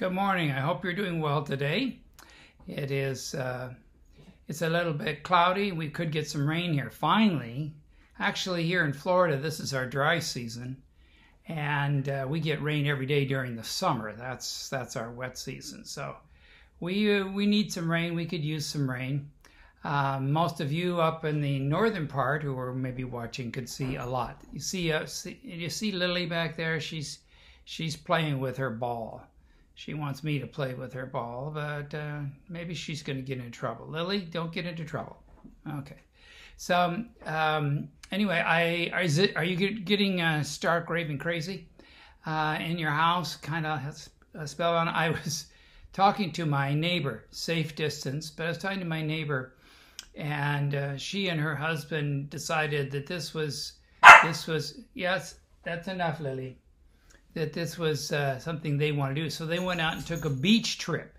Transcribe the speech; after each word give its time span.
Good 0.00 0.14
morning. 0.14 0.50
I 0.50 0.60
hope 0.60 0.82
you're 0.82 0.94
doing 0.94 1.20
well 1.20 1.42
today. 1.42 1.98
It 2.66 2.90
is 2.90 3.34
uh, 3.34 3.74
it's 4.48 4.62
a 4.62 4.68
little 4.70 4.94
bit 4.94 5.22
cloudy. 5.22 5.72
We 5.72 5.90
could 5.90 6.10
get 6.10 6.26
some 6.26 6.48
rain 6.48 6.72
here 6.72 6.88
finally. 6.88 7.74
Actually, 8.18 8.64
here 8.64 8.82
in 8.86 8.94
Florida, 8.94 9.36
this 9.36 9.60
is 9.60 9.74
our 9.74 9.84
dry 9.84 10.18
season, 10.18 10.82
and 11.48 12.08
uh, 12.08 12.24
we 12.26 12.40
get 12.40 12.62
rain 12.62 12.86
every 12.86 13.04
day 13.04 13.26
during 13.26 13.56
the 13.56 13.62
summer. 13.62 14.14
That's 14.14 14.70
that's 14.70 14.96
our 14.96 15.10
wet 15.10 15.36
season. 15.36 15.84
So 15.84 16.16
we 16.80 17.20
uh, 17.20 17.26
we 17.26 17.44
need 17.44 17.70
some 17.70 17.90
rain. 17.90 18.14
We 18.14 18.24
could 18.24 18.42
use 18.42 18.64
some 18.64 18.90
rain. 18.90 19.28
Uh, 19.84 20.18
most 20.18 20.62
of 20.62 20.72
you 20.72 20.98
up 20.98 21.26
in 21.26 21.42
the 21.42 21.58
northern 21.58 22.08
part 22.08 22.42
who 22.42 22.58
are 22.58 22.72
maybe 22.72 23.04
watching 23.04 23.52
could 23.52 23.68
see 23.68 23.96
a 23.96 24.06
lot. 24.06 24.40
You 24.50 24.60
see, 24.60 24.92
uh, 24.92 25.04
see 25.04 25.38
you 25.42 25.68
see 25.68 25.92
Lily 25.92 26.24
back 26.24 26.56
there. 26.56 26.80
She's 26.80 27.18
she's 27.66 27.98
playing 27.98 28.40
with 28.40 28.56
her 28.56 28.70
ball 28.70 29.26
she 29.80 29.94
wants 29.94 30.22
me 30.22 30.38
to 30.38 30.46
play 30.46 30.74
with 30.74 30.92
her 30.92 31.06
ball, 31.06 31.50
but 31.54 31.94
uh, 31.94 32.20
maybe 32.50 32.74
she's 32.74 33.02
going 33.02 33.16
to 33.16 33.22
get 33.22 33.38
into 33.38 33.50
trouble. 33.50 33.86
Lily, 33.86 34.20
don't 34.20 34.52
get 34.52 34.66
into 34.66 34.84
trouble. 34.84 35.16
Okay. 35.78 35.96
So 36.58 37.02
um, 37.24 37.88
anyway, 38.12 38.40
I 38.40 39.00
is 39.00 39.16
it? 39.16 39.34
Are 39.36 39.44
you 39.44 39.70
getting 39.80 40.20
uh, 40.20 40.42
stark 40.42 40.90
raving 40.90 41.16
crazy 41.16 41.66
uh, 42.26 42.58
in 42.60 42.76
your 42.76 42.90
house? 42.90 43.36
Kind 43.36 43.64
of 43.64 43.80
has 43.80 44.10
a 44.34 44.46
spell 44.46 44.76
on. 44.76 44.86
I 44.86 45.08
was 45.08 45.46
talking 45.94 46.30
to 46.32 46.44
my 46.44 46.74
neighbor, 46.74 47.24
safe 47.30 47.74
distance, 47.74 48.28
but 48.28 48.44
I 48.44 48.48
was 48.50 48.58
talking 48.58 48.80
to 48.80 48.84
my 48.84 49.00
neighbor, 49.00 49.54
and 50.14 50.74
uh, 50.74 50.96
she 50.98 51.28
and 51.28 51.40
her 51.40 51.54
husband 51.54 52.28
decided 52.28 52.90
that 52.90 53.06
this 53.06 53.32
was 53.32 53.72
this 54.22 54.46
was 54.46 54.82
yes, 54.92 55.36
that's 55.62 55.88
enough, 55.88 56.20
Lily 56.20 56.58
that 57.34 57.52
this 57.52 57.78
was 57.78 58.12
uh, 58.12 58.38
something 58.38 58.76
they 58.76 58.92
want 58.92 59.14
to 59.14 59.22
do. 59.22 59.30
So 59.30 59.46
they 59.46 59.58
went 59.58 59.80
out 59.80 59.94
and 59.94 60.06
took 60.06 60.24
a 60.24 60.30
beach 60.30 60.78
trip. 60.78 61.16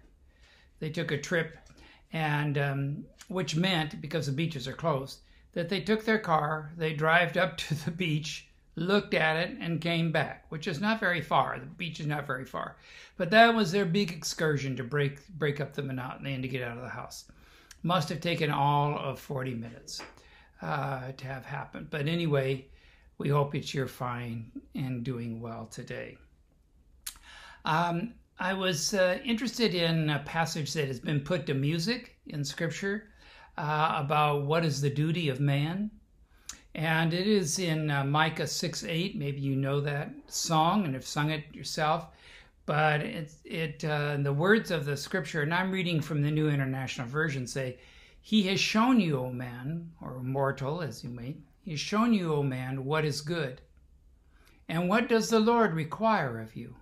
They 0.80 0.90
took 0.90 1.12
a 1.12 1.18
trip, 1.18 1.58
and 2.12 2.58
um, 2.58 3.06
which 3.28 3.56
meant 3.56 4.02
because 4.02 4.26
the 4.26 4.32
beaches 4.32 4.68
are 4.68 4.74
closed, 4.74 5.20
that 5.54 5.70
they 5.70 5.80
took 5.80 6.06
their 6.06 6.20
car, 6.20 6.72
they 6.78 6.94
drove 6.94 7.38
up 7.38 7.58
to 7.58 7.76
the 7.86 7.92
beach, 7.92 8.48
looked 8.76 9.14
at 9.14 9.38
it, 9.38 9.58
and 9.60 9.80
came 9.80 10.12
back, 10.12 10.46
which 10.50 10.68
is 10.68 10.82
not 10.82 11.00
very 11.00 11.22
far. 11.22 11.60
The 11.60 11.66
beach 11.66 12.00
is 12.00 12.08
not 12.08 12.26
very 12.26 12.46
far, 12.46 12.78
but 13.18 13.30
that 13.32 13.54
was 13.54 13.72
their 13.72 13.86
big 13.86 14.12
excursion 14.12 14.76
to 14.78 14.84
break 14.84 15.28
break 15.30 15.62
up 15.62 15.74
the 15.74 15.84
monotony 15.84 16.34
and 16.34 16.44
to 16.44 16.50
get 16.50 16.64
out 16.64 16.78
of 16.78 16.84
the 16.84 16.90
house. 16.90 17.26
Must 17.84 18.10
have 18.10 18.22
taken 18.22 18.52
all 18.52 18.98
of 18.98 19.20
40 19.20 19.56
minutes 19.56 20.02
uh, 20.62 21.12
to 21.18 21.26
have 21.26 21.46
happened. 21.46 21.88
But 21.90 22.08
anyway, 22.08 22.66
we 23.22 23.30
hope 23.30 23.52
that 23.52 23.72
you're 23.72 23.88
fine 23.88 24.52
and 24.74 25.04
doing 25.04 25.40
well 25.40 25.68
today. 25.68 26.18
Um, 27.66 28.16
I 28.40 28.54
was 28.54 28.96
uh, 28.96 29.20
interested 29.24 29.76
in 29.76 30.10
a 30.10 30.24
passage 30.26 30.74
that 30.74 30.88
has 30.88 31.00
been 31.00 31.20
put 31.20 31.46
to 31.46 31.54
music 31.54 32.18
in 32.26 32.44
Scripture 32.44 33.10
uh, 33.60 33.94
about 34.04 34.46
what 34.46 34.66
is 34.66 34.82
the 34.82 34.90
duty 34.90 35.30
of 35.30 35.40
man. 35.40 35.92
And 36.74 37.14
it 37.14 37.28
is 37.28 37.60
in 37.60 37.92
uh, 37.92 38.04
Micah 38.06 38.48
6 38.48 38.86
8. 38.86 39.16
Maybe 39.16 39.40
you 39.40 39.56
know 39.56 39.80
that 39.82 40.10
song 40.26 40.86
and 40.86 40.96
have 40.96 41.06
sung 41.06 41.30
it 41.30 41.44
yourself. 41.54 42.08
But 42.66 43.02
it, 43.02 43.32
it 43.46 43.86
uh, 43.86 44.18
the 44.18 44.34
words 44.34 44.72
of 44.72 44.86
the 44.86 44.98
scripture, 44.98 45.44
and 45.44 45.54
I'm 45.54 45.72
reading 45.72 46.02
from 46.02 46.24
the 46.24 46.32
New 46.32 46.50
International 46.50 47.08
Version, 47.08 47.46
say, 47.46 47.78
He 48.20 48.42
has 48.44 48.60
shown 48.60 49.00
you, 49.00 49.20
O 49.20 49.32
man, 49.32 49.92
or 50.02 50.24
mortal, 50.24 50.82
as 50.82 51.04
you 51.04 51.12
may, 51.12 51.36
he 51.62 51.72
has 51.72 51.80
shown 51.80 52.14
you, 52.14 52.34
O 52.34 52.44
man, 52.44 52.86
what 52.86 53.06
is 53.06 53.22
good. 53.22 53.62
And 54.68 54.90
what 54.90 55.08
does 55.08 55.30
the 55.30 55.40
Lord 55.40 55.74
require 55.74 56.40
of 56.40 56.56
you? 56.56 56.76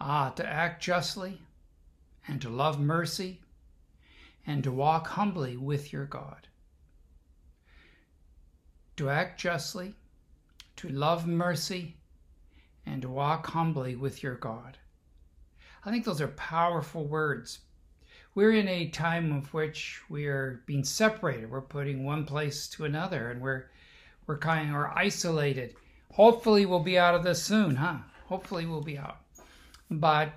Ah, 0.00 0.30
to 0.30 0.46
act 0.46 0.82
justly, 0.82 1.42
and 2.26 2.40
to 2.40 2.48
love 2.48 2.80
mercy, 2.80 3.40
and 4.46 4.62
to 4.64 4.72
walk 4.72 5.08
humbly 5.08 5.56
with 5.56 5.92
your 5.92 6.06
God. 6.06 6.48
To 8.96 9.10
act 9.10 9.40
justly, 9.40 9.94
to 10.76 10.88
love 10.88 11.26
mercy, 11.26 11.96
and 12.86 13.02
to 13.02 13.08
walk 13.08 13.46
humbly 13.48 13.94
with 13.94 14.22
your 14.22 14.36
God. 14.36 14.78
I 15.84 15.90
think 15.90 16.04
those 16.04 16.20
are 16.20 16.28
powerful 16.28 17.06
words 17.06 17.60
we're 18.38 18.52
in 18.52 18.68
a 18.68 18.86
time 18.86 19.32
of 19.32 19.52
which 19.52 20.00
we 20.08 20.26
are 20.26 20.62
being 20.64 20.84
separated. 20.84 21.50
We're 21.50 21.60
putting 21.60 22.04
one 22.04 22.24
place 22.24 22.68
to 22.68 22.84
another, 22.84 23.32
and 23.32 23.40
we're 23.40 23.64
we're 24.28 24.38
kind 24.38 24.68
of 24.68 24.76
we're 24.76 24.86
isolated. 24.86 25.74
Hopefully, 26.12 26.64
we'll 26.64 26.78
be 26.78 26.96
out 26.96 27.16
of 27.16 27.24
this 27.24 27.42
soon, 27.42 27.74
huh? 27.74 27.96
Hopefully, 28.26 28.64
we'll 28.64 28.80
be 28.80 28.96
out. 28.96 29.16
But 29.90 30.30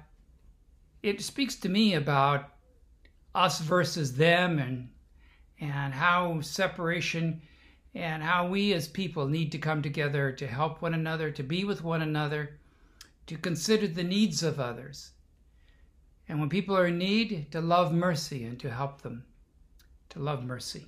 it 1.03 1.21
speaks 1.21 1.55
to 1.57 1.69
me 1.69 1.93
about 1.93 2.49
us 3.35 3.59
versus 3.59 4.15
them, 4.15 4.57
and 4.57 4.89
and 5.59 5.93
how 5.93 6.41
separation 6.41 7.39
and 7.93 8.23
how 8.23 8.47
we 8.47 8.73
as 8.73 8.87
people 8.87 9.27
need 9.27 9.51
to 9.51 9.59
come 9.59 9.83
together 9.83 10.31
to 10.31 10.47
help 10.47 10.81
one 10.81 10.95
another, 10.95 11.29
to 11.29 11.43
be 11.43 11.65
with 11.65 11.83
one 11.83 12.01
another, 12.01 12.57
to 13.27 13.37
consider 13.37 13.85
the 13.85 14.03
needs 14.03 14.41
of 14.41 14.59
others 14.59 15.11
and 16.27 16.39
when 16.39 16.49
people 16.49 16.77
are 16.77 16.87
in 16.87 16.97
need, 16.97 17.51
to 17.51 17.61
love 17.61 17.93
mercy 17.93 18.45
and 18.45 18.59
to 18.59 18.71
help 18.71 19.01
them, 19.01 19.25
to 20.09 20.19
love 20.19 20.43
mercy. 20.43 20.85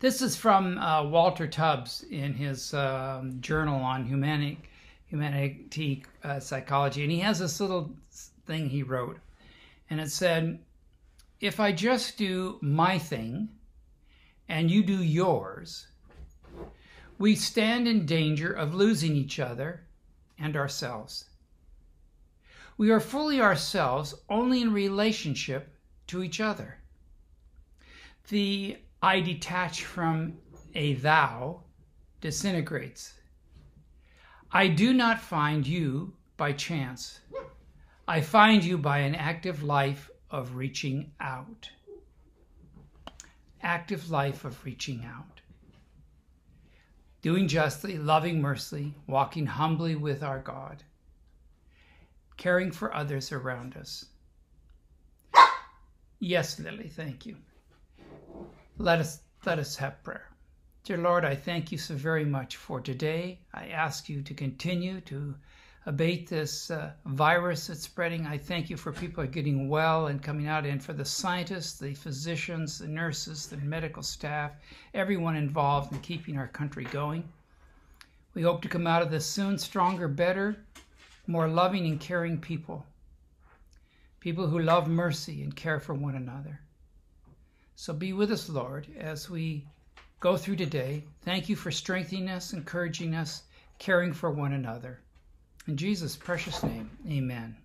This 0.00 0.22
is 0.22 0.34
from 0.34 0.78
uh, 0.78 1.04
Walter 1.04 1.46
Tubbs 1.46 2.04
in 2.10 2.32
his 2.32 2.72
um, 2.72 3.38
journal 3.42 3.82
on 3.82 4.06
humanity, 4.06 4.58
humanity 5.06 6.04
uh, 6.24 6.40
psychology, 6.40 7.02
and 7.02 7.12
he 7.12 7.18
has 7.18 7.38
this 7.38 7.60
little 7.60 7.94
thing 8.46 8.70
he 8.70 8.82
wrote, 8.82 9.18
and 9.90 10.00
it 10.00 10.10
said, 10.10 10.58
"If 11.40 11.60
I 11.60 11.72
just 11.72 12.16
do 12.16 12.58
my 12.62 12.98
thing, 12.98 13.50
and 14.48 14.70
you 14.70 14.82
do 14.82 15.02
yours, 15.02 15.86
we 17.18 17.34
stand 17.36 17.86
in 17.86 18.06
danger 18.06 18.50
of 18.50 18.74
losing 18.74 19.14
each 19.14 19.38
other 19.38 19.82
and 20.38 20.56
ourselves." 20.56 21.29
We 22.80 22.90
are 22.92 22.98
fully 22.98 23.42
ourselves 23.42 24.14
only 24.30 24.62
in 24.62 24.72
relationship 24.72 25.76
to 26.06 26.22
each 26.22 26.40
other. 26.40 26.78
The 28.30 28.78
I 29.02 29.20
detach 29.20 29.84
from 29.84 30.38
a 30.74 30.94
thou 30.94 31.64
disintegrates. 32.22 33.12
I 34.50 34.68
do 34.68 34.94
not 34.94 35.20
find 35.20 35.66
you 35.66 36.14
by 36.38 36.54
chance. 36.54 37.20
I 38.08 38.22
find 38.22 38.64
you 38.64 38.78
by 38.78 39.00
an 39.00 39.14
active 39.14 39.62
life 39.62 40.10
of 40.30 40.56
reaching 40.56 41.12
out. 41.20 41.68
Active 43.60 44.10
life 44.10 44.46
of 44.46 44.64
reaching 44.64 45.04
out. 45.04 45.42
Doing 47.20 47.46
justly, 47.46 47.98
loving 47.98 48.40
mercy, 48.40 48.94
walking 49.06 49.44
humbly 49.44 49.96
with 49.96 50.22
our 50.22 50.38
God 50.38 50.82
caring 52.40 52.72
for 52.72 52.94
others 52.94 53.32
around 53.32 53.76
us. 53.76 54.06
Yes, 56.20 56.58
Lily, 56.58 56.88
thank 56.88 57.26
you. 57.26 57.36
Let 58.78 58.98
us 58.98 59.20
let 59.44 59.58
us 59.58 59.76
have 59.76 60.02
prayer. 60.02 60.26
Dear 60.84 60.96
Lord, 60.96 61.22
I 61.22 61.34
thank 61.34 61.70
you 61.70 61.76
so 61.76 61.94
very 61.94 62.24
much 62.24 62.56
for 62.56 62.80
today. 62.80 63.40
I 63.52 63.66
ask 63.68 64.08
you 64.08 64.22
to 64.22 64.32
continue 64.32 65.02
to 65.02 65.34
abate 65.84 66.28
this 66.30 66.70
uh, 66.70 66.92
virus 67.04 67.66
that's 67.66 67.82
spreading. 67.82 68.26
I 68.26 68.38
thank 68.38 68.70
you 68.70 68.78
for 68.78 68.90
people 68.90 69.26
getting 69.26 69.68
well 69.68 70.06
and 70.06 70.22
coming 70.22 70.46
out, 70.46 70.64
and 70.64 70.82
for 70.82 70.94
the 70.94 71.04
scientists, 71.04 71.78
the 71.78 71.92
physicians, 71.92 72.78
the 72.78 72.88
nurses, 72.88 73.48
the 73.48 73.58
medical 73.58 74.02
staff, 74.02 74.52
everyone 74.94 75.36
involved 75.36 75.92
in 75.92 76.00
keeping 76.00 76.38
our 76.38 76.48
country 76.48 76.84
going. 76.84 77.22
We 78.32 78.40
hope 78.40 78.62
to 78.62 78.68
come 78.68 78.86
out 78.86 79.02
of 79.02 79.10
this 79.10 79.26
soon 79.26 79.58
stronger, 79.58 80.08
better, 80.08 80.56
more 81.30 81.46
loving 81.46 81.86
and 81.86 82.00
caring 82.00 82.40
people, 82.40 82.84
people 84.18 84.48
who 84.48 84.58
love 84.58 84.88
mercy 84.88 85.42
and 85.42 85.54
care 85.54 85.78
for 85.78 85.94
one 85.94 86.16
another. 86.16 86.60
So 87.76 87.92
be 87.92 88.12
with 88.12 88.32
us, 88.32 88.48
Lord, 88.48 88.88
as 88.98 89.30
we 89.30 89.64
go 90.18 90.36
through 90.36 90.56
today. 90.56 91.04
Thank 91.22 91.48
you 91.48 91.54
for 91.54 91.70
strengthening 91.70 92.28
us, 92.28 92.52
encouraging 92.52 93.14
us, 93.14 93.44
caring 93.78 94.12
for 94.12 94.30
one 94.30 94.52
another. 94.52 94.98
In 95.68 95.76
Jesus' 95.76 96.16
precious 96.16 96.62
name, 96.64 96.90
amen. 97.08 97.56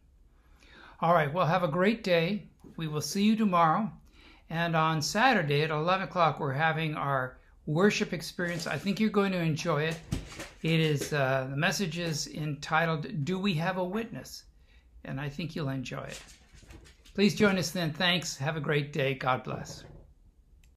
All 1.02 1.14
right, 1.14 1.34
well, 1.34 1.48
have 1.48 1.64
a 1.64 1.68
great 1.68 2.04
day. 2.04 2.44
We 2.78 2.88
will 2.88 3.02
see 3.02 3.24
you 3.24 3.36
tomorrow. 3.36 3.92
And 4.48 4.76
on 4.76 5.02
Saturday 5.02 5.64
at 5.64 5.72
11 5.72 6.08
o'clock, 6.08 6.40
we're 6.40 6.54
having 6.54 6.96
our 6.96 7.38
worship 7.66 8.14
experience. 8.14 8.68
I 8.68 8.78
think 8.78 9.00
you're 9.00 9.10
going 9.10 9.32
to 9.32 9.40
enjoy 9.40 9.84
it. 9.84 9.98
It 10.64 10.80
is 10.80 11.14
uh, 11.14 11.48
the 11.50 11.58
message 11.58 12.00
is 12.00 12.28
entitled 12.28 13.26
"Do 13.26 13.40
We 13.40 13.54
Have 13.56 13.78
a 13.78 13.84
Witness?" 13.84 14.44
and 15.04 15.20
I 15.20 15.30
think 15.30 15.56
you'll 15.56 15.70
enjoy 15.70 16.04
it. 16.04 16.22
Please 17.14 17.36
join 17.36 17.58
us 17.58 17.72
then. 17.72 17.92
Thanks. 17.94 18.38
Have 18.38 18.58
a 18.58 18.62
great 18.62 18.92
day. 18.92 19.14
God 19.14 19.44
bless. 19.44 19.84